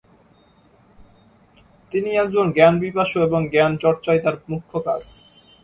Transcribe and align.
তিনি 1.91 2.09
একজন 2.15 2.45
জ্ঞানপিপাসু 2.51 3.17
এবং 3.23 3.41
জ্ঞান 3.49 3.71
চর্চাই 3.77 4.19
তার 4.19 4.35
মুখ্য 4.49 4.73
কাজ। 4.79 5.03